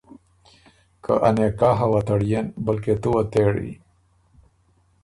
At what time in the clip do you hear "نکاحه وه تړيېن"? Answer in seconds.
1.37-2.45